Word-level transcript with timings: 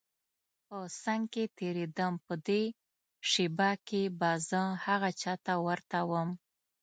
په 0.67 0.77
څنګ 1.03 1.23
تېرېدم 1.59 2.13
په 2.25 2.33
دې 2.47 2.63
شېبه 3.29 3.69
کې 3.87 4.03
به 4.19 4.31
زه 4.49 4.61
هغه 4.85 5.09
چا 5.21 5.33
ته 5.45 5.53
ورته 5.67 5.99
وم. 6.09 6.29